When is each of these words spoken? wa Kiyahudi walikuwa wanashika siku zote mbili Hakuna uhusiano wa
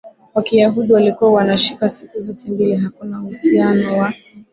wa 0.33 0.43
Kiyahudi 0.43 0.93
walikuwa 0.93 1.31
wanashika 1.31 1.89
siku 1.89 2.19
zote 2.19 2.51
mbili 2.51 2.75
Hakuna 2.75 3.19
uhusiano 3.21 3.97
wa 3.97 4.13